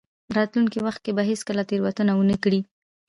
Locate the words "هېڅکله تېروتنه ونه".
1.29-2.37